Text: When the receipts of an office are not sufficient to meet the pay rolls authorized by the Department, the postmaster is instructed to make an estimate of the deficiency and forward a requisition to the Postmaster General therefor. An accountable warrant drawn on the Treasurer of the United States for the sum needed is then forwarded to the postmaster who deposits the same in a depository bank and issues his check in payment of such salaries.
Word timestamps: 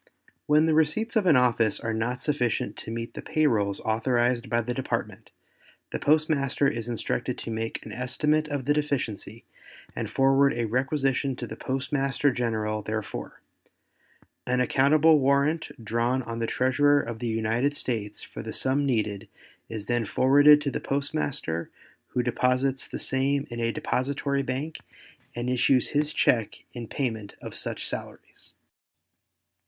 When 0.47 0.65
the 0.65 0.73
receipts 0.73 1.15
of 1.15 1.27
an 1.27 1.35
office 1.35 1.79
are 1.79 1.93
not 1.93 2.23
sufficient 2.23 2.75
to 2.77 2.89
meet 2.89 3.13
the 3.13 3.21
pay 3.21 3.45
rolls 3.45 3.79
authorized 3.81 4.49
by 4.49 4.61
the 4.61 4.73
Department, 4.73 5.29
the 5.91 5.99
postmaster 5.99 6.67
is 6.67 6.89
instructed 6.89 7.37
to 7.37 7.51
make 7.51 7.85
an 7.85 7.91
estimate 7.91 8.47
of 8.47 8.65
the 8.65 8.73
deficiency 8.73 9.43
and 9.95 10.09
forward 10.09 10.55
a 10.57 10.65
requisition 10.65 11.35
to 11.35 11.45
the 11.45 11.55
Postmaster 11.55 12.31
General 12.31 12.81
therefor. 12.81 13.41
An 14.47 14.59
accountable 14.59 15.19
warrant 15.19 15.67
drawn 15.85 16.23
on 16.23 16.39
the 16.39 16.47
Treasurer 16.47 16.99
of 16.99 17.19
the 17.19 17.27
United 17.27 17.75
States 17.75 18.23
for 18.23 18.41
the 18.41 18.53
sum 18.53 18.87
needed 18.87 19.27
is 19.69 19.85
then 19.85 20.07
forwarded 20.07 20.61
to 20.61 20.71
the 20.71 20.79
postmaster 20.81 21.69
who 22.07 22.23
deposits 22.23 22.87
the 22.87 22.97
same 22.97 23.45
in 23.51 23.59
a 23.59 23.71
depository 23.71 24.41
bank 24.41 24.77
and 25.35 25.47
issues 25.47 25.89
his 25.89 26.11
check 26.11 26.55
in 26.73 26.87
payment 26.87 27.35
of 27.39 27.55
such 27.55 27.87
salaries. 27.87 28.53